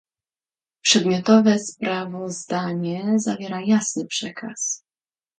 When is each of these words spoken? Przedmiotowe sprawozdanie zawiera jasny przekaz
Przedmiotowe 0.83 1.59
sprawozdanie 1.59 3.13
zawiera 3.19 3.61
jasny 3.61 4.05
przekaz 4.05 4.83